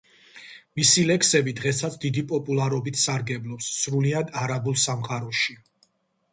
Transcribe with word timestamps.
მისი 0.79 1.03
ლექსები 1.09 1.53
დღესაც 1.59 1.99
დიდი 2.07 2.23
პოპულარობით 2.33 2.99
სარგებლობს 3.03 3.71
სრულიად 3.83 4.35
არაბულ 4.45 4.81
სამყაროში. 4.89 5.61